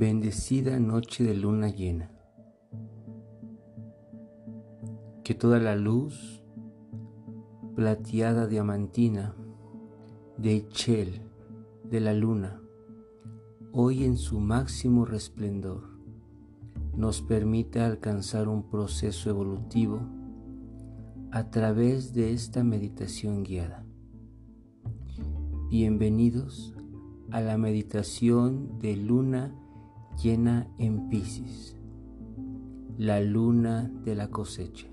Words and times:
Bendecida 0.00 0.80
noche 0.80 1.24
de 1.24 1.34
luna 1.34 1.68
llena. 1.68 2.10
Que 5.22 5.34
toda 5.34 5.58
la 5.58 5.76
luz 5.76 6.42
plateada 7.76 8.46
diamantina 8.46 9.36
de 10.38 10.56
Echel 10.56 11.20
de 11.84 12.00
la 12.00 12.14
luna, 12.14 12.62
hoy 13.72 14.04
en 14.04 14.16
su 14.16 14.40
máximo 14.40 15.04
resplendor, 15.04 15.90
nos 16.96 17.20
permita 17.20 17.84
alcanzar 17.84 18.48
un 18.48 18.70
proceso 18.70 19.28
evolutivo 19.28 20.00
a 21.30 21.50
través 21.50 22.14
de 22.14 22.32
esta 22.32 22.64
meditación 22.64 23.42
guiada. 23.42 23.84
Bienvenidos 25.68 26.74
a 27.30 27.42
la 27.42 27.58
meditación 27.58 28.78
de 28.78 28.96
luna 28.96 29.59
llena 30.22 30.68
en 30.76 31.08
Pisces, 31.08 31.76
la 32.98 33.20
luna 33.20 33.90
de 34.04 34.14
la 34.14 34.28
cosecha. 34.28 34.86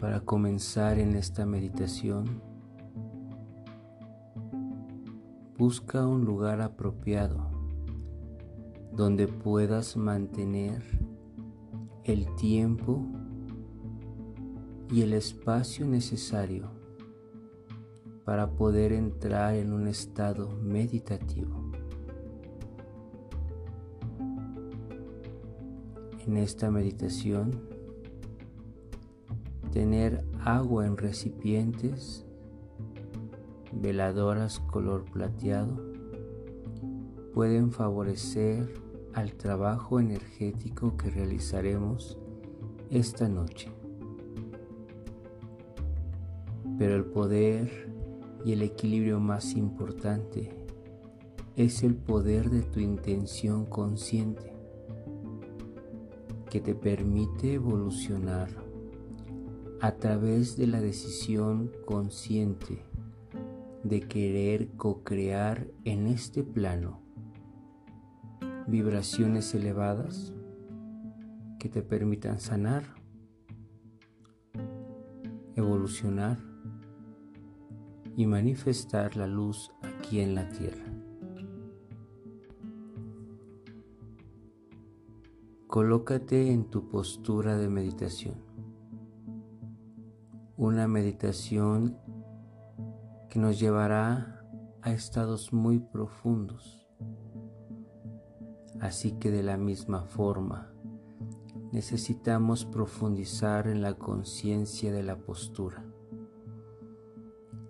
Para 0.00 0.20
comenzar 0.20 0.98
en 1.00 1.16
esta 1.16 1.44
meditación, 1.44 2.40
busca 5.58 6.06
un 6.06 6.24
lugar 6.24 6.60
apropiado 6.60 7.50
donde 8.92 9.26
puedas 9.26 9.96
mantener 9.96 10.84
el 12.04 12.32
tiempo 12.36 13.04
y 14.88 15.02
el 15.02 15.14
espacio 15.14 15.84
necesario 15.84 16.83
para 18.24 18.50
poder 18.50 18.92
entrar 18.92 19.54
en 19.54 19.72
un 19.72 19.86
estado 19.86 20.48
meditativo. 20.62 21.70
En 26.26 26.38
esta 26.38 26.70
meditación, 26.70 27.68
tener 29.72 30.24
agua 30.40 30.86
en 30.86 30.96
recipientes, 30.96 32.24
veladoras 33.72 34.60
color 34.60 35.04
plateado, 35.04 35.76
pueden 37.34 37.72
favorecer 37.72 38.72
al 39.12 39.34
trabajo 39.34 40.00
energético 40.00 40.96
que 40.96 41.10
realizaremos 41.10 42.18
esta 42.90 43.28
noche. 43.28 43.70
Pero 46.78 46.96
el 46.96 47.04
poder 47.04 47.93
y 48.44 48.52
el 48.52 48.62
equilibrio 48.62 49.20
más 49.20 49.54
importante 49.54 50.50
es 51.56 51.82
el 51.82 51.94
poder 51.94 52.50
de 52.50 52.62
tu 52.62 52.80
intención 52.80 53.64
consciente 53.64 54.52
que 56.50 56.60
te 56.60 56.74
permite 56.74 57.54
evolucionar 57.54 58.48
a 59.80 59.92
través 59.92 60.56
de 60.56 60.66
la 60.66 60.80
decisión 60.80 61.70
consciente 61.84 62.84
de 63.82 64.00
querer 64.00 64.68
co-crear 64.76 65.66
en 65.84 66.06
este 66.06 66.42
plano 66.42 67.00
vibraciones 68.66 69.54
elevadas 69.54 70.32
que 71.58 71.68
te 71.68 71.82
permitan 71.82 72.40
sanar, 72.40 72.84
evolucionar 75.54 76.53
y 78.16 78.26
manifestar 78.26 79.16
la 79.16 79.26
luz 79.26 79.72
aquí 79.82 80.20
en 80.20 80.34
la 80.34 80.48
tierra. 80.48 80.84
Colócate 85.66 86.52
en 86.52 86.70
tu 86.70 86.88
postura 86.88 87.56
de 87.56 87.68
meditación. 87.68 88.36
Una 90.56 90.86
meditación 90.86 91.98
que 93.28 93.40
nos 93.40 93.58
llevará 93.58 94.46
a 94.82 94.92
estados 94.92 95.52
muy 95.52 95.80
profundos. 95.80 96.86
Así 98.80 99.12
que 99.18 99.32
de 99.32 99.42
la 99.42 99.56
misma 99.56 100.02
forma, 100.04 100.72
necesitamos 101.72 102.64
profundizar 102.64 103.66
en 103.66 103.82
la 103.82 103.94
conciencia 103.94 104.92
de 104.92 105.02
la 105.02 105.16
postura. 105.16 105.83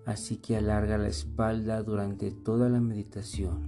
Así 0.07 0.37
que 0.37 0.57
alarga 0.57 0.99
la 0.99 1.09
espalda 1.09 1.83
durante 1.83 2.31
toda 2.31 2.69
la 2.69 2.81
meditación, 2.81 3.63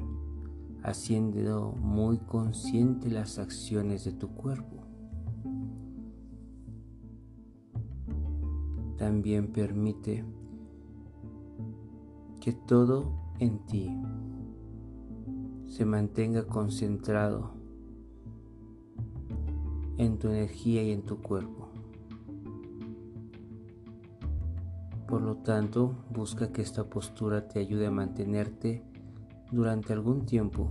haciendo 0.82 1.72
muy 1.72 2.18
consciente 2.18 3.10
las 3.10 3.38
acciones 3.38 4.04
de 4.04 4.12
tu 4.12 4.28
cuerpo. 4.28 4.76
También 8.98 9.52
permite 9.52 10.24
que 12.40 12.52
todo 12.52 13.12
en 13.38 13.58
ti 13.66 13.90
se 15.66 15.84
mantenga 15.84 16.46
concentrado 16.46 17.52
en 19.98 20.18
tu 20.18 20.28
energía 20.28 20.82
y 20.82 20.92
en 20.92 21.02
tu 21.02 21.20
cuerpo. 21.20 21.65
Por 25.16 25.24
lo 25.24 25.36
tanto, 25.38 25.94
busca 26.10 26.52
que 26.52 26.60
esta 26.60 26.84
postura 26.90 27.48
te 27.48 27.58
ayude 27.58 27.86
a 27.86 27.90
mantenerte 27.90 28.82
durante 29.50 29.94
algún 29.94 30.26
tiempo 30.26 30.68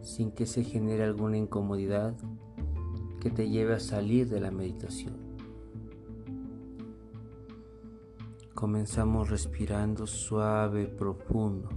sin 0.00 0.30
que 0.30 0.46
se 0.46 0.62
genere 0.62 1.02
alguna 1.02 1.38
incomodidad 1.38 2.14
que 3.18 3.30
te 3.30 3.48
lleve 3.48 3.74
a 3.74 3.80
salir 3.80 4.28
de 4.28 4.38
la 4.38 4.52
meditación. 4.52 5.16
Comenzamos 8.54 9.28
respirando 9.28 10.06
suave, 10.06 10.86
profundo, 10.86 11.68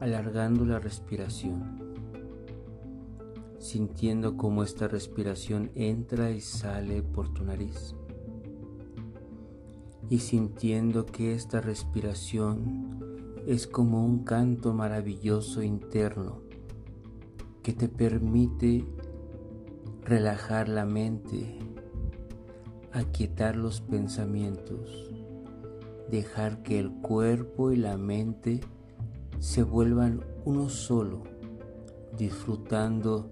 alargando 0.00 0.64
la 0.64 0.78
respiración, 0.78 1.94
sintiendo 3.58 4.38
cómo 4.38 4.62
esta 4.62 4.88
respiración 4.88 5.70
entra 5.74 6.30
y 6.30 6.40
sale 6.40 7.02
por 7.02 7.28
tu 7.34 7.44
nariz 7.44 7.94
y 10.10 10.18
sintiendo 10.18 11.06
que 11.06 11.34
esta 11.34 11.60
respiración 11.60 13.34
es 13.46 13.66
como 13.66 14.04
un 14.04 14.24
canto 14.24 14.72
maravilloso 14.72 15.62
interno 15.62 16.42
que 17.62 17.72
te 17.72 17.88
permite 17.88 18.84
relajar 20.02 20.68
la 20.68 20.84
mente, 20.84 21.58
aquietar 22.92 23.56
los 23.56 23.80
pensamientos, 23.80 25.10
dejar 26.10 26.62
que 26.62 26.78
el 26.78 26.90
cuerpo 26.90 27.72
y 27.72 27.76
la 27.76 27.96
mente 27.96 28.60
se 29.38 29.62
vuelvan 29.62 30.22
uno 30.44 30.68
solo, 30.68 31.22
disfrutando 32.18 33.30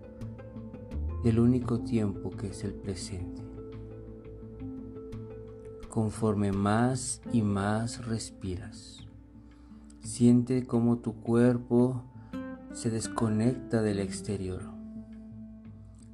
del 1.23 1.39
único 1.39 1.81
tiempo 1.81 2.31
que 2.31 2.49
es 2.49 2.65
el 2.65 2.75
presente 2.75 3.42
conforme 5.93 6.53
más 6.53 7.21
y 7.35 7.43
más 7.43 8.07
respiras. 8.07 9.07
Siente 10.01 10.65
cómo 10.67 10.97
tu 11.01 11.21
cuerpo 11.21 12.03
se 12.73 12.89
desconecta 12.89 13.83
del 13.83 13.99
exterior, 13.99 14.63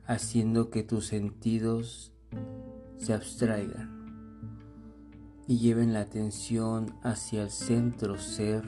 haciendo 0.04 0.70
que 0.70 0.82
tus 0.82 1.06
sentidos 1.06 2.12
se 2.96 3.14
abstraigan 3.14 4.42
y 5.46 5.58
lleven 5.58 5.92
la 5.92 6.00
atención 6.00 6.96
hacia 7.04 7.44
el 7.44 7.50
centro 7.50 8.18
ser 8.18 8.64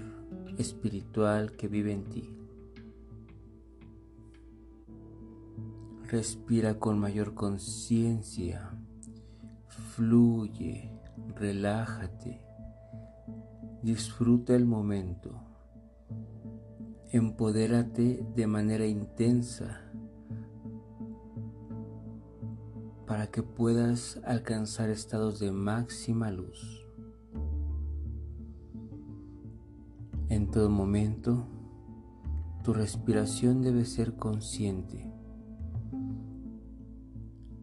espiritual 0.59 1.57
que 1.57 1.67
vive 1.67 1.93
en 1.93 2.05
ti. 2.05 2.37
Respira 6.07 6.79
con 6.79 7.01
mayor 7.01 7.35
conciencia, 7.35 8.71
fluye 9.97 11.00
relájate, 11.41 12.39
disfruta 13.83 14.55
el 14.55 14.67
momento, 14.67 15.41
empodérate 17.13 18.23
de 18.37 18.47
manera 18.47 18.87
intensa 18.87 19.91
para 23.07 23.29
que 23.29 23.43
puedas 23.43 24.21
alcanzar 24.27 24.91
estados 24.91 25.41
de 25.41 25.51
máxima 25.51 26.31
luz. 26.31 26.87
En 30.29 30.51
todo 30.51 30.69
momento, 30.69 31.49
tu 32.63 32.75
respiración 32.75 33.63
debe 33.63 33.87
ser 33.87 34.17
consciente. 34.17 35.11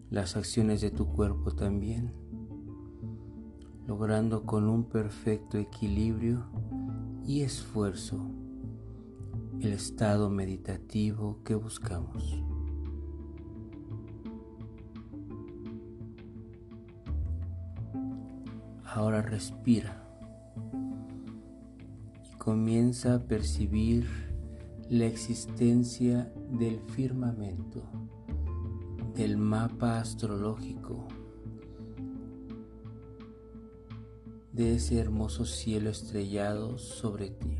Las 0.09 0.35
acciones 0.35 0.81
de 0.81 0.89
tu 0.89 1.13
cuerpo 1.13 1.51
también 1.51 2.26
logrando 3.87 4.45
con 4.45 4.67
un 4.67 4.83
perfecto 4.83 5.57
equilibrio 5.57 6.43
y 7.25 7.41
esfuerzo 7.41 8.19
el 9.61 9.71
estado 9.71 10.29
meditativo 10.29 11.39
que 11.45 11.55
buscamos. 11.55 12.43
Ahora 18.83 19.21
respira 19.21 20.03
y 22.25 22.37
comienza 22.37 23.15
a 23.15 23.19
percibir 23.19 24.05
la 24.89 25.05
existencia 25.05 26.31
del 26.51 26.81
firmamento, 26.81 27.83
del 29.15 29.37
mapa 29.37 29.99
astrológico, 29.99 31.07
de 34.57 34.73
ese 34.73 34.97
hermoso 34.97 35.45
cielo 35.45 35.91
estrellado 35.91 36.79
sobre 36.79 37.29
ti. 37.29 37.57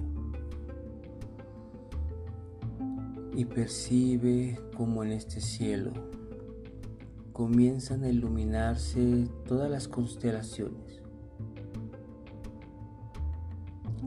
Y 3.35 3.45
percibe 3.45 4.59
como 4.75 5.03
en 5.03 5.11
este 5.11 5.39
cielo 5.39 5.93
comienzan 7.33 8.03
a 8.03 8.09
iluminarse 8.09 9.29
todas 9.47 9.69
las 9.69 9.87
constelaciones, 9.87 11.03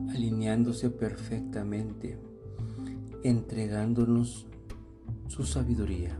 alineándose 0.09 0.89
perfectamente, 0.89 2.19
entregándonos 3.23 4.47
su 5.29 5.45
sabiduría 5.45 6.19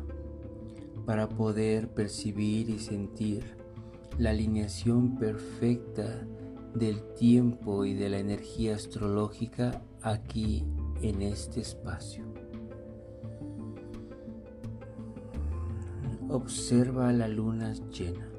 para 1.05 1.27
poder 1.27 1.89
percibir 1.93 2.69
y 2.69 2.79
sentir 2.79 3.57
la 4.17 4.29
alineación 4.29 5.17
perfecta 5.17 6.25
del 6.75 7.01
tiempo 7.15 7.85
y 7.85 7.93
de 7.93 8.09
la 8.09 8.19
energía 8.19 8.75
astrológica 8.75 9.81
aquí 10.01 10.65
en 11.01 11.21
este 11.21 11.61
espacio. 11.61 12.25
Observa 16.29 17.11
la 17.11 17.27
luna 17.27 17.73
llena, 17.91 18.29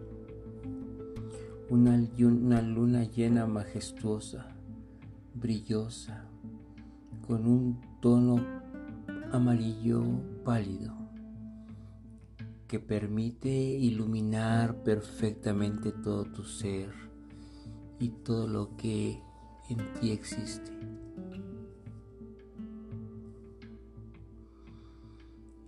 una, 1.69 2.03
una 2.19 2.63
luna 2.63 3.05
llena 3.05 3.47
majestuosa, 3.47 4.47
brillosa, 5.35 6.25
con 7.27 7.47
un 7.47 7.81
tono 8.01 8.45
amarillo 9.31 10.03
pálido 10.45 10.95
que 12.67 12.81
permite 12.81 13.51
iluminar 13.51 14.83
perfectamente 14.83 15.93
todo 15.93 16.25
tu 16.25 16.45
ser 16.45 17.12
y 17.99 18.09
todo 18.09 18.47
lo 18.47 18.77
que 18.77 19.23
en 19.69 19.95
ti 20.01 20.11
existe. 20.11 20.71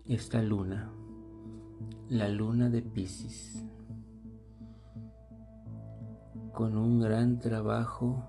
Esta 0.07 0.43
luna, 0.43 0.91
la 2.09 2.29
luna 2.29 2.69
de 2.69 2.83
Pisces, 2.83 3.65
con 6.53 6.77
un 6.77 7.01
gran 7.01 7.39
trabajo 7.39 8.23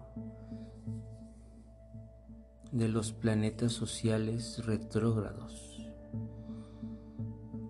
de 2.72 2.88
los 2.88 3.12
planetas 3.12 3.74
sociales 3.74 4.66
retrógrados, 4.66 5.82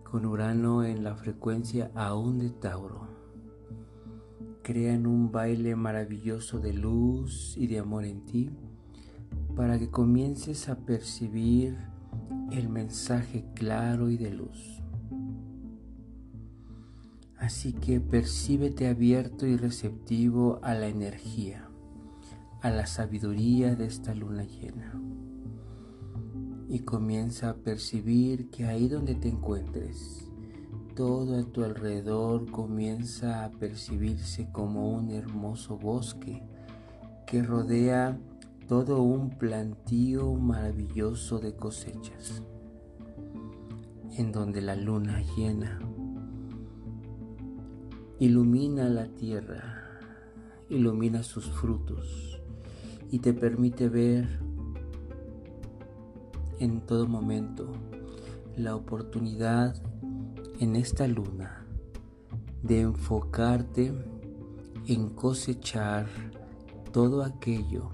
con 0.03 0.25
Urano 0.25 0.83
en 0.83 1.03
la 1.03 1.15
frecuencia 1.15 1.91
aún 1.95 2.39
de 2.39 2.51
Tauro 2.51 3.04
crean 4.65 5.05
un 5.05 5.31
baile 5.31 5.75
maravilloso 5.75 6.57
de 6.59 6.73
luz 6.73 7.53
y 7.55 7.67
de 7.67 7.77
amor 7.77 8.03
en 8.03 8.25
ti 8.25 8.49
para 9.55 9.77
que 9.77 9.91
comiences 9.91 10.69
a 10.69 10.75
percibir 10.75 11.77
el 12.51 12.67
mensaje 12.67 13.45
claro 13.53 14.09
y 14.09 14.17
de 14.17 14.31
luz. 14.31 14.81
Así 17.37 17.73
que 17.73 17.99
percíbete 17.99 18.87
abierto 18.87 19.45
y 19.45 19.55
receptivo 19.55 20.59
a 20.63 20.73
la 20.73 20.87
energía, 20.87 21.69
a 22.63 22.71
la 22.71 22.87
sabiduría 22.87 23.75
de 23.75 23.85
esta 23.85 24.15
luna 24.15 24.45
llena. 24.45 24.99
Y 26.69 26.79
comienza 26.79 27.51
a 27.51 27.55
percibir 27.57 28.49
que 28.49 28.65
ahí 28.65 28.87
donde 28.87 29.13
te 29.13 29.29
encuentres, 29.29 30.24
todo 30.95 31.37
a 31.37 31.43
tu 31.43 31.63
alrededor 31.63 32.49
comienza 32.49 33.43
a 33.43 33.51
percibirse 33.51 34.47
como 34.51 34.89
un 34.91 35.11
hermoso 35.11 35.77
bosque 35.77 36.41
que 37.27 37.43
rodea 37.43 38.17
todo 38.69 39.01
un 39.01 39.29
plantío 39.31 40.33
maravilloso 40.33 41.39
de 41.39 41.53
cosechas, 41.53 42.41
en 44.17 44.31
donde 44.31 44.61
la 44.61 44.77
luna 44.77 45.21
llena 45.35 45.79
ilumina 48.17 48.87
la 48.87 49.07
tierra, 49.07 49.99
ilumina 50.69 51.23
sus 51.23 51.45
frutos 51.51 52.41
y 53.11 53.19
te 53.19 53.33
permite 53.33 53.89
ver 53.89 54.39
en 56.59 56.79
todo 56.79 57.05
momento 57.05 57.73
la 58.55 58.77
oportunidad 58.77 59.75
en 60.59 60.75
esta 60.75 61.07
luna 61.07 61.65
de 62.63 62.81
enfocarte 62.81 63.93
en 64.87 65.09
cosechar 65.09 66.07
todo 66.91 67.23
aquello 67.23 67.89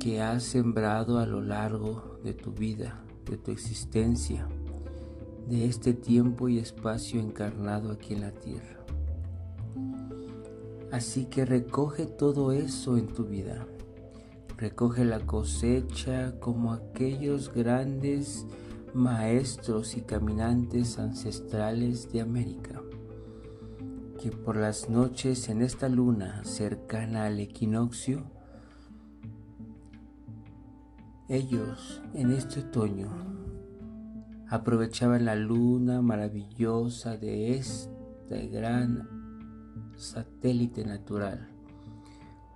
que 0.00 0.22
has 0.22 0.42
sembrado 0.42 1.18
a 1.18 1.26
lo 1.26 1.40
largo 1.40 2.18
de 2.24 2.34
tu 2.34 2.52
vida, 2.52 3.04
de 3.28 3.36
tu 3.36 3.50
existencia, 3.50 4.48
de 5.48 5.66
este 5.66 5.92
tiempo 5.92 6.48
y 6.48 6.58
espacio 6.58 7.20
encarnado 7.20 7.90
aquí 7.90 8.14
en 8.14 8.20
la 8.22 8.32
tierra. 8.32 8.80
Así 10.90 11.26
que 11.26 11.44
recoge 11.44 12.06
todo 12.06 12.52
eso 12.52 12.96
en 12.96 13.08
tu 13.08 13.24
vida. 13.24 13.66
Recoge 14.56 15.04
la 15.04 15.20
cosecha 15.20 16.38
como 16.38 16.72
aquellos 16.72 17.52
grandes 17.52 18.46
maestros 18.94 19.96
y 19.96 20.02
caminantes 20.02 20.98
ancestrales 20.98 22.12
de 22.12 22.20
América, 22.20 22.80
que 24.22 24.30
por 24.30 24.56
las 24.56 24.88
noches 24.88 25.48
en 25.48 25.62
esta 25.62 25.88
luna 25.88 26.44
cercana 26.44 27.26
al 27.26 27.40
equinoccio, 27.40 28.24
ellos 31.28 32.02
en 32.14 32.30
este 32.30 32.60
otoño 32.60 33.10
aprovechaban 34.48 35.24
la 35.24 35.34
luna 35.34 36.00
maravillosa 36.00 37.16
de 37.16 37.56
este 37.56 38.46
gran 38.48 39.08
satélite 39.96 40.84
natural 40.84 41.48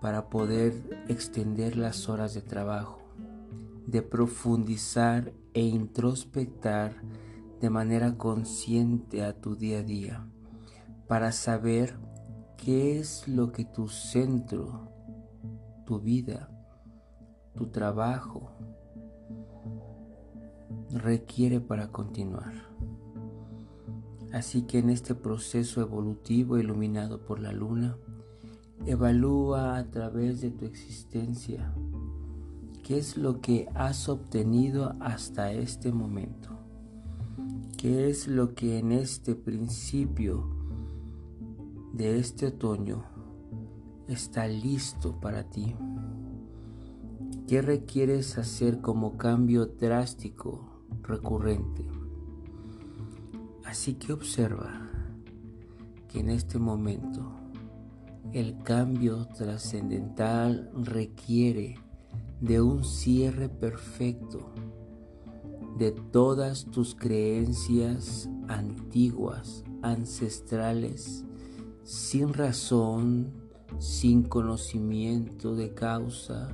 para 0.01 0.29
poder 0.29 0.73
extender 1.09 1.77
las 1.77 2.09
horas 2.09 2.35
de 2.35 2.43
trabajo, 2.43 2.98
de 3.89 4.03
profundizar 4.03 5.33
e 5.55 5.63
introspectar 5.63 7.03
de 7.59 7.71
manera 7.71 8.19
consciente 8.19 9.25
a 9.25 9.33
tu 9.41 9.57
día 9.57 9.79
a 9.79 9.83
día 9.83 10.29
para 11.07 11.33
saber 11.33 11.97
qué 12.59 12.99
es 12.99 13.27
lo 13.27 13.51
que 13.51 13.65
tu 13.65 13.89
centro, 13.89 14.93
tu 15.87 16.01
vida, 16.01 16.51
tu 17.57 17.69
trabajo 17.69 18.53
requiere 20.91 21.59
para 21.59 21.91
continuar. 21.91 22.53
Así 24.35 24.67
que 24.67 24.81
en 24.81 24.91
este 24.91 25.15
proceso 25.15 25.81
evolutivo 25.81 26.59
iluminado 26.59 27.25
por 27.25 27.41
la 27.41 27.53
luna, 27.53 27.97
evalúa 28.85 29.79
a 29.79 29.91
través 29.91 30.43
de 30.43 30.51
tu 30.51 30.67
existencia 30.67 31.73
¿Qué 32.89 32.97
es 32.97 33.19
lo 33.19 33.43
que 33.43 33.69
has 33.75 34.09
obtenido 34.09 34.97
hasta 35.01 35.53
este 35.53 35.93
momento? 35.93 36.49
¿Qué 37.77 38.09
es 38.09 38.27
lo 38.27 38.55
que 38.55 38.79
en 38.79 38.93
este 38.93 39.35
principio 39.35 40.49
de 41.93 42.19
este 42.19 42.47
otoño 42.47 43.05
está 44.09 44.49
listo 44.49 45.21
para 45.21 45.51
ti? 45.51 45.77
¿Qué 47.47 47.61
requieres 47.61 48.39
hacer 48.39 48.81
como 48.81 49.19
cambio 49.19 49.67
drástico, 49.67 50.83
recurrente? 51.03 51.85
Así 53.67 53.97
que 53.97 54.15
observa 54.15 54.89
que 56.09 56.21
en 56.21 56.31
este 56.31 56.59
momento 56.59 57.33
el 58.33 58.57
cambio 58.63 59.29
trascendental 59.37 60.71
requiere 60.73 61.87
de 62.41 62.61
un 62.61 62.85
cierre 62.85 63.49
perfecto 63.49 64.53
de 65.79 65.93
todas 65.93 66.67
tus 66.67 66.95
creencias 66.95 68.29
antiguas, 68.49 69.65
ancestrales, 69.83 71.25
sin 71.85 72.33
razón, 72.33 73.33
sin 73.79 74.23
conocimiento 74.23 75.55
de 75.55 75.75
causa, 75.75 76.49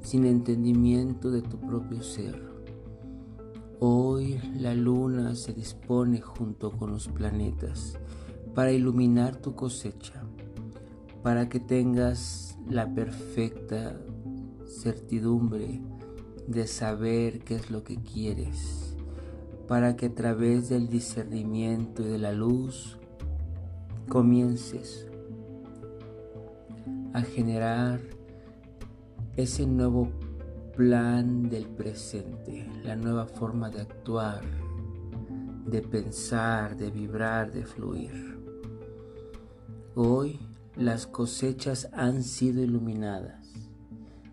sin 0.00 0.24
entendimiento 0.24 1.30
de 1.30 1.42
tu 1.42 1.58
propio 1.60 2.02
ser. 2.02 2.50
Hoy 3.78 4.40
la 4.56 4.74
luna 4.74 5.34
se 5.34 5.52
dispone 5.52 6.20
junto 6.20 6.70
con 6.70 6.92
los 6.92 7.08
planetas 7.08 7.98
para 8.54 8.72
iluminar 8.72 9.36
tu 9.36 9.54
cosecha, 9.54 10.22
para 11.22 11.48
que 11.48 11.60
tengas 11.60 12.58
la 12.68 12.94
perfecta 12.94 14.00
certidumbre 14.72 15.80
de 16.46 16.66
saber 16.66 17.40
qué 17.40 17.56
es 17.56 17.70
lo 17.70 17.84
que 17.84 17.96
quieres, 17.96 18.96
para 19.68 19.96
que 19.96 20.06
a 20.06 20.14
través 20.14 20.68
del 20.68 20.88
discernimiento 20.88 22.02
y 22.02 22.06
de 22.06 22.18
la 22.18 22.32
luz 22.32 22.98
comiences 24.08 25.06
a 27.12 27.22
generar 27.22 28.00
ese 29.36 29.66
nuevo 29.66 30.10
plan 30.76 31.48
del 31.48 31.66
presente, 31.66 32.66
la 32.82 32.96
nueva 32.96 33.26
forma 33.26 33.70
de 33.70 33.82
actuar, 33.82 34.42
de 35.66 35.82
pensar, 35.82 36.76
de 36.76 36.90
vibrar, 36.90 37.52
de 37.52 37.64
fluir. 37.64 38.38
Hoy 39.94 40.40
las 40.76 41.06
cosechas 41.06 41.88
han 41.92 42.22
sido 42.22 42.62
iluminadas, 42.62 43.41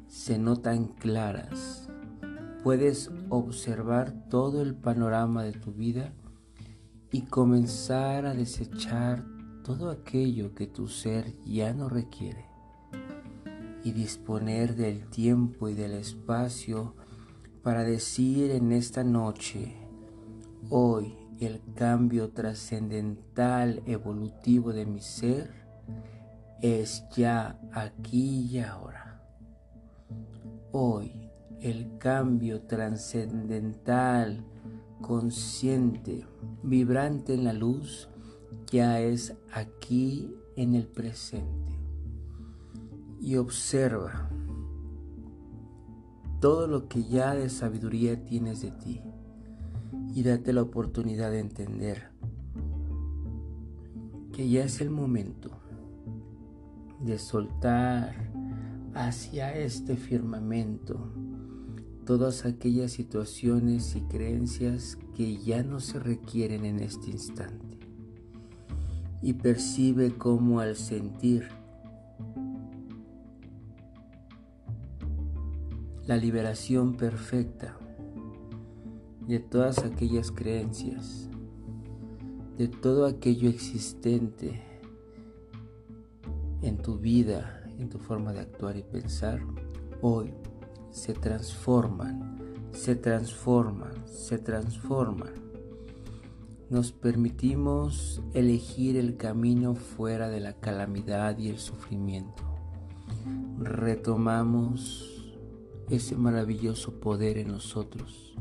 se 0.10 0.40
notan 0.40 0.88
claras, 0.88 1.88
puedes 2.64 3.12
observar 3.30 4.12
todo 4.30 4.62
el 4.62 4.76
panorama 4.76 5.44
de 5.44 5.54
tu 5.54 5.72
vida 5.72 6.14
y 7.12 7.22
comenzar 7.22 8.26
a 8.26 8.34
desechar 8.34 9.24
todo 9.64 9.92
aquello 9.92 10.56
que 10.56 10.68
tu 10.68 10.88
ser 10.88 11.36
ya 11.46 11.74
no 11.74 11.90
requiere 11.90 12.46
y 13.84 13.92
disponer 13.92 14.76
del 14.76 15.08
tiempo 15.10 15.70
y 15.70 15.76
del 15.76 15.94
espacio 15.94 16.96
para 17.62 17.84
decir 17.84 18.52
en 18.52 18.72
esta 18.72 19.04
noche, 19.04 19.76
hoy 20.70 21.16
el 21.40 21.62
cambio 21.76 22.32
trascendental 22.32 23.84
evolutivo 23.86 24.74
de 24.74 24.86
mi 24.86 25.02
ser 25.02 25.54
es 26.62 27.04
ya 27.16 27.60
aquí 27.72 28.48
y 28.52 28.60
ahora. 28.60 28.99
Hoy 30.72 31.12
el 31.62 31.98
cambio 31.98 32.62
trascendental, 32.62 34.44
consciente, 35.02 36.26
vibrante 36.64 37.34
en 37.34 37.44
la 37.44 37.54
luz, 37.54 38.10
ya 38.72 39.00
es 39.00 39.36
aquí 39.54 40.34
en 40.56 40.76
el 40.76 40.88
presente. 40.88 41.78
Y 43.20 43.36
observa 43.36 44.30
todo 46.40 46.68
lo 46.68 46.88
que 46.88 47.04
ya 47.04 47.36
de 47.36 47.50
sabiduría 47.50 48.24
tienes 48.26 48.62
de 48.62 48.72
ti 48.72 49.02
y 50.16 50.24
date 50.24 50.54
la 50.54 50.62
oportunidad 50.62 51.32
de 51.32 51.40
entender 51.40 52.12
que 54.32 54.50
ya 54.50 54.64
es 54.64 54.80
el 54.80 54.90
momento 54.90 55.50
de 57.02 57.20
soltar 57.20 58.29
hacia 58.94 59.56
este 59.56 59.96
firmamento 59.96 61.12
todas 62.10 62.46
aquellas 62.46 62.94
situaciones 62.94 63.96
y 63.96 64.02
creencias 64.02 64.98
que 65.16 65.38
ya 65.38 65.62
no 65.62 65.80
se 65.80 66.00
requieren 66.00 66.66
en 66.66 66.80
este 66.80 67.12
instante. 67.12 67.78
Y 69.22 69.34
percibe 69.34 70.18
cómo 70.18 70.60
al 70.60 70.76
sentir 70.76 71.48
la 76.08 76.18
liberación 76.18 76.98
perfecta 76.98 77.78
de 79.28 79.40
todas 79.40 79.78
aquellas 79.78 80.32
creencias, 80.32 81.30
de 82.58 82.68
todo 82.70 83.06
aquello 83.06 83.50
existente 83.50 84.64
en 86.64 86.78
tu 86.78 86.98
vida, 86.98 87.59
en 87.80 87.90
tu 87.90 87.98
forma 87.98 88.34
de 88.34 88.42
actuar 88.42 88.78
y 88.78 88.84
pensar, 88.84 89.42
hoy 90.02 90.34
se 90.92 91.14
transforman, 91.14 92.70
se 92.72 92.96
transforman, 92.96 94.08
se 94.08 94.38
transforman. 94.38 95.34
Nos 96.70 96.92
permitimos 96.92 98.22
elegir 98.34 98.96
el 98.98 99.18
camino 99.18 99.74
fuera 99.76 100.30
de 100.30 100.40
la 100.40 100.54
calamidad 100.54 101.38
y 101.40 101.50
el 101.50 101.58
sufrimiento. 101.58 102.44
Retomamos 103.58 105.34
ese 105.90 106.16
maravilloso 106.16 107.00
poder 107.00 107.40
en 107.40 107.48
nosotros 107.48 108.36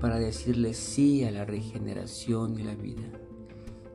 para 0.00 0.18
decirle 0.18 0.74
sí 0.74 1.24
a 1.24 1.30
la 1.30 1.44
regeneración 1.44 2.58
y 2.58 2.64
la 2.64 2.74
vida, 2.74 3.08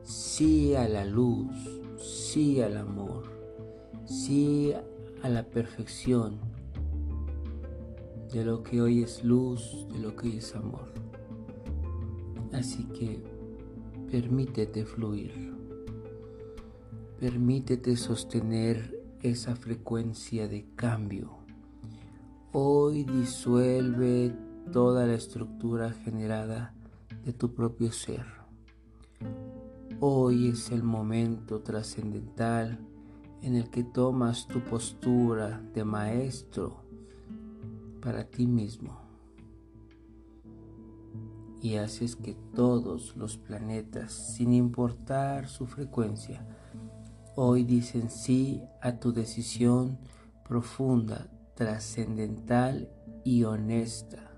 sí 0.02 0.74
a 0.74 0.88
la 0.88 1.04
luz, 1.04 1.54
sí 1.98 2.60
al 2.60 2.76
amor, 2.76 3.31
sí 4.06 4.72
a 5.22 5.28
la 5.28 5.44
perfección 5.44 6.38
de 8.32 8.44
lo 8.44 8.62
que 8.62 8.80
hoy 8.80 9.02
es 9.02 9.24
luz, 9.24 9.86
de 9.92 9.98
lo 9.98 10.16
que 10.16 10.28
hoy 10.28 10.36
es 10.38 10.54
amor. 10.54 10.92
Así 12.52 12.84
que 12.84 13.22
permítete 14.10 14.84
fluir, 14.84 15.54
permítete 17.18 17.96
sostener 17.96 19.02
esa 19.22 19.54
frecuencia 19.54 20.48
de 20.48 20.66
cambio 20.74 21.42
Hoy 22.54 23.04
disuelve 23.04 24.36
toda 24.74 25.06
la 25.06 25.14
estructura 25.14 25.90
generada 25.90 26.74
de 27.24 27.32
tu 27.32 27.54
propio 27.54 27.90
ser. 27.92 28.26
Hoy 30.00 30.48
es 30.48 30.70
el 30.70 30.82
momento 30.82 31.60
trascendental 31.60 32.78
en 33.42 33.56
el 33.56 33.68
que 33.70 33.82
tomas 33.82 34.46
tu 34.46 34.60
postura 34.60 35.60
de 35.74 35.84
maestro 35.84 36.84
para 38.00 38.24
ti 38.24 38.46
mismo 38.46 39.02
y 41.60 41.76
haces 41.76 42.16
que 42.16 42.34
todos 42.54 43.16
los 43.16 43.36
planetas, 43.36 44.12
sin 44.12 44.52
importar 44.52 45.48
su 45.48 45.66
frecuencia, 45.66 46.44
hoy 47.36 47.62
dicen 47.62 48.10
sí 48.10 48.62
a 48.80 48.98
tu 48.98 49.12
decisión 49.12 49.98
profunda 50.44 51.28
trascendental 51.54 52.90
y 53.24 53.44
honesta. 53.44 54.28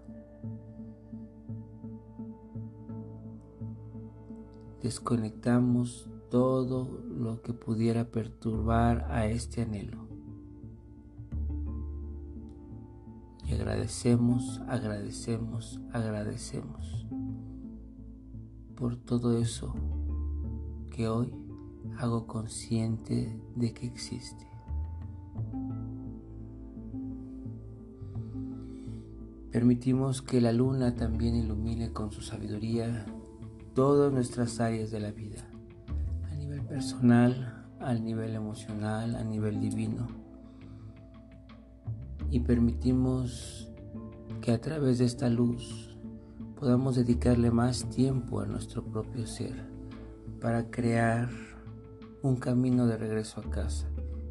Desconectamos 4.82 6.10
todo 6.34 6.88
lo 7.16 7.42
que 7.42 7.52
pudiera 7.52 8.10
perturbar 8.10 9.06
a 9.08 9.28
este 9.28 9.62
anhelo. 9.62 10.08
Y 13.46 13.54
agradecemos, 13.54 14.60
agradecemos, 14.66 15.80
agradecemos 15.92 17.06
por 18.74 18.96
todo 18.96 19.38
eso 19.38 19.76
que 20.90 21.06
hoy 21.06 21.32
hago 21.98 22.26
consciente 22.26 23.40
de 23.54 23.72
que 23.72 23.86
existe. 23.86 24.48
Permitimos 29.52 30.20
que 30.20 30.40
la 30.40 30.50
luna 30.50 30.96
también 30.96 31.36
ilumine 31.36 31.92
con 31.92 32.10
su 32.10 32.22
sabiduría 32.22 33.06
todas 33.72 34.12
nuestras 34.12 34.58
áreas 34.58 34.90
de 34.90 34.98
la 34.98 35.12
vida, 35.12 35.48
personal, 36.74 37.64
al 37.78 38.04
nivel 38.04 38.34
emocional, 38.34 39.14
a 39.14 39.22
nivel 39.22 39.60
divino. 39.60 40.08
Y 42.32 42.40
permitimos 42.40 43.70
que 44.40 44.50
a 44.50 44.60
través 44.60 44.98
de 44.98 45.04
esta 45.04 45.28
luz 45.28 45.96
podamos 46.58 46.96
dedicarle 46.96 47.52
más 47.52 47.88
tiempo 47.90 48.40
a 48.40 48.46
nuestro 48.46 48.82
propio 48.82 49.24
ser 49.24 49.54
para 50.40 50.68
crear 50.68 51.28
un 52.22 52.34
camino 52.34 52.88
de 52.88 52.96
regreso 52.96 53.40
a 53.40 53.48
casa, 53.50 53.86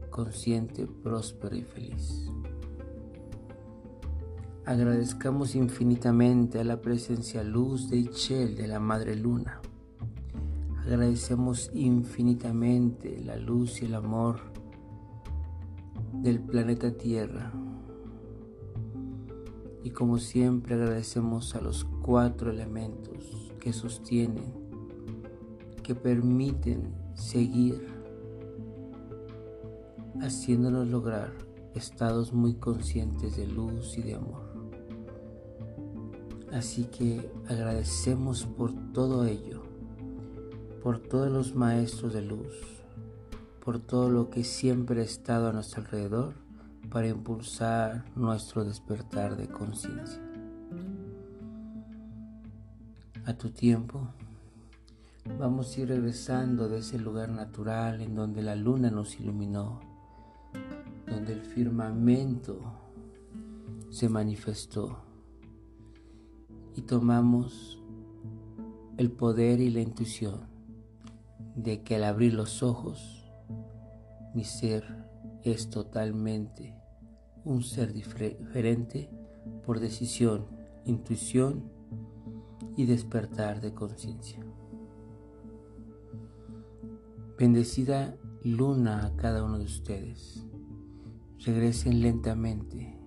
consciente, 0.10 0.86
próspero 0.86 1.56
y 1.56 1.64
feliz. 1.64 2.30
Agradezcamos 4.66 5.56
infinitamente 5.56 6.60
a 6.60 6.66
la 6.66 6.82
presencia 6.82 7.42
luz 7.42 7.90
de 7.90 8.00
Ichel 8.00 8.58
de 8.58 8.68
la 8.68 8.82
Madre 8.82 9.16
Luna. 9.16 9.62
Agradecemos 10.86 11.72
infinitamente 11.74 13.22
la 13.24 13.38
luz 13.38 13.82
y 13.82 13.86
el 13.86 13.96
amor 13.96 14.40
del 16.14 16.40
planeta 16.40 16.92
Tierra. 16.92 17.52
Y 19.84 19.90
como 19.92 20.20
siempre 20.20 20.76
agradecemos 20.76 21.56
a 21.56 21.62
los 21.62 21.86
cuatro 21.86 22.52
elementos 22.52 23.52
que 23.60 23.74
sostienen 23.74 24.64
que 25.84 25.96
permiten 25.96 26.94
seguir 27.14 27.88
haciéndonos 30.22 30.88
lograr 30.88 31.34
estados 31.76 32.34
muy 32.34 32.56
conscientes 32.56 33.36
de 33.36 33.48
luz 33.48 33.98
y 33.98 34.02
de 34.04 34.16
amor. 34.16 34.54
Así 36.52 36.86
que 36.86 37.32
agradecemos 37.48 38.46
por 38.46 38.72
todo 38.94 39.26
ello, 39.26 39.63
por 40.84 41.00
todos 41.00 41.32
los 41.32 41.56
maestros 41.56 42.12
de 42.12 42.22
luz, 42.22 42.52
por 43.64 43.80
todo 43.80 44.10
lo 44.10 44.30
que 44.30 44.44
siempre 44.44 45.00
ha 45.00 45.06
estado 45.06 45.48
a 45.48 45.54
nuestro 45.54 45.82
alrededor 45.82 46.34
para 46.90 47.08
impulsar 47.08 48.04
nuestro 48.18 48.66
despertar 48.66 49.38
de 49.38 49.48
conciencia. 49.48 50.22
A 53.24 53.34
tu 53.34 53.50
tiempo, 53.52 54.10
vamos 55.40 55.74
a 55.74 55.80
ir 55.80 55.88
regresando 55.88 56.68
de 56.68 56.80
ese 56.80 57.00
lugar 57.00 57.30
natural 57.30 58.02
en 58.02 58.14
donde 58.14 58.42
la 58.42 58.58
luna 58.58 58.92
nos 58.92 59.18
iluminó, 59.22 59.80
donde 61.08 61.32
el 61.32 61.44
firmamento 61.44 62.60
se 63.90 64.10
manifestó 64.10 64.98
y 66.76 66.82
tomamos 66.82 67.82
el 68.98 69.12
poder 69.12 69.62
y 69.62 69.70
la 69.70 69.80
intuición 69.80 70.53
de 71.56 71.84
que 71.84 71.96
al 71.96 72.04
abrir 72.04 72.34
los 72.34 72.64
ojos 72.64 73.32
mi 74.34 74.44
ser 74.44 74.84
es 75.44 75.70
totalmente 75.70 76.76
un 77.46 77.64
ser 77.64 77.94
diferente 77.94 79.10
por 79.66 79.80
decisión, 79.80 80.46
intuición 80.86 81.64
y 82.76 82.86
despertar 82.86 83.62
de 83.62 83.74
conciencia. 83.74 84.40
Bendecida 87.38 88.16
luna 88.44 89.06
a 89.06 89.16
cada 89.16 89.44
uno 89.44 89.60
de 89.60 89.66
ustedes. 89.66 90.46
Regresen 91.46 92.02
lentamente, 92.02 92.98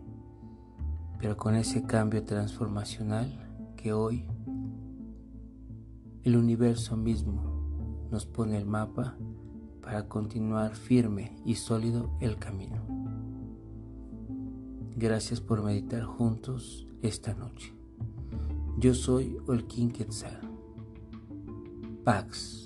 pero 1.19 1.37
con 1.37 1.55
ese 1.55 1.85
cambio 1.85 2.25
transformacional 2.25 3.73
que 3.77 3.93
hoy 3.93 4.27
el 6.23 6.37
universo 6.37 6.97
mismo 6.97 7.46
nos 8.11 8.27
pone 8.27 8.57
el 8.57 8.67
mapa 8.67 9.17
para 9.83 10.09
continuar 10.09 10.75
firme 10.75 11.37
y 11.45 11.55
sólido 11.55 12.11
el 12.21 12.37
camino. 12.37 12.77
Gracias 14.97 15.41
por 15.41 15.63
meditar 15.63 16.05
juntos 16.05 16.87
esta 17.03 17.35
noche. 17.35 17.75
Yo 18.79 18.95
soy 18.95 19.39
Olkin 19.47 19.91
Quetzal. 19.91 20.41
Pax. 22.05 22.66